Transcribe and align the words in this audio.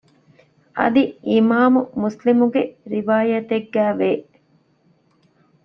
އަދި 0.77 1.03
އިމާމު 1.29 1.81
މުސްލިމުގެ 2.01 2.61
ރިވާޔަތެއްގައި 2.93 3.95
ވޭ 3.99 4.09